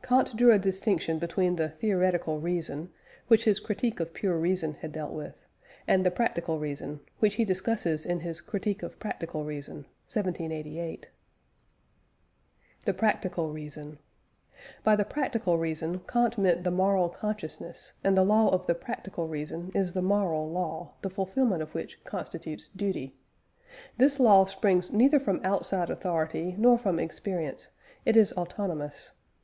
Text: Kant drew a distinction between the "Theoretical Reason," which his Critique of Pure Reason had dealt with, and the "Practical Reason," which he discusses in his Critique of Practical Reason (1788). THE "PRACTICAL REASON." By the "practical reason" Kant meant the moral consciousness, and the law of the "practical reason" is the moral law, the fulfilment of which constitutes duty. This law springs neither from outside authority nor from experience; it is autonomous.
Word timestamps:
Kant 0.00 0.36
drew 0.36 0.52
a 0.52 0.60
distinction 0.60 1.18
between 1.18 1.56
the 1.56 1.68
"Theoretical 1.68 2.38
Reason," 2.38 2.88
which 3.26 3.46
his 3.46 3.58
Critique 3.58 3.98
of 3.98 4.14
Pure 4.14 4.38
Reason 4.38 4.74
had 4.74 4.92
dealt 4.92 5.10
with, 5.12 5.44
and 5.88 6.06
the 6.06 6.10
"Practical 6.12 6.60
Reason," 6.60 7.00
which 7.18 7.34
he 7.34 7.44
discusses 7.44 8.06
in 8.06 8.20
his 8.20 8.40
Critique 8.40 8.84
of 8.84 9.00
Practical 9.00 9.44
Reason 9.44 9.74
(1788). 10.14 11.08
THE 12.84 12.94
"PRACTICAL 12.94 13.50
REASON." 13.52 13.98
By 14.84 14.94
the 14.94 15.04
"practical 15.04 15.58
reason" 15.58 15.98
Kant 16.06 16.38
meant 16.38 16.62
the 16.62 16.70
moral 16.70 17.08
consciousness, 17.08 17.94
and 18.04 18.16
the 18.16 18.22
law 18.22 18.50
of 18.50 18.68
the 18.68 18.76
"practical 18.76 19.26
reason" 19.26 19.72
is 19.74 19.94
the 19.94 20.00
moral 20.00 20.48
law, 20.48 20.94
the 21.02 21.10
fulfilment 21.10 21.60
of 21.60 21.74
which 21.74 22.04
constitutes 22.04 22.68
duty. 22.68 23.16
This 23.96 24.20
law 24.20 24.44
springs 24.44 24.92
neither 24.92 25.18
from 25.18 25.40
outside 25.42 25.90
authority 25.90 26.54
nor 26.56 26.78
from 26.78 27.00
experience; 27.00 27.70
it 28.04 28.16
is 28.16 28.32
autonomous. 28.34 29.10